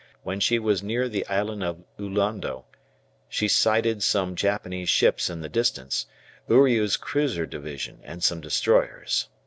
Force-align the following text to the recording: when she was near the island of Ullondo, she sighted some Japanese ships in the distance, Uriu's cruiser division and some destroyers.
when 0.23 0.39
she 0.39 0.57
was 0.57 0.81
near 0.81 1.07
the 1.07 1.27
island 1.27 1.63
of 1.63 1.83
Ullondo, 1.99 2.65
she 3.29 3.47
sighted 3.47 4.01
some 4.01 4.35
Japanese 4.35 4.89
ships 4.89 5.29
in 5.29 5.41
the 5.41 5.47
distance, 5.47 6.07
Uriu's 6.49 6.97
cruiser 6.97 7.45
division 7.45 7.99
and 8.03 8.23
some 8.23 8.41
destroyers. 8.41 9.27